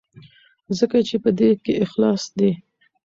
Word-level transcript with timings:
ځکه 0.77 0.97
چې 1.07 1.15
په 1.23 1.29
دې 1.39 1.49
کې 1.63 1.73
اخلاص 1.85 2.23
دی. 2.37 2.51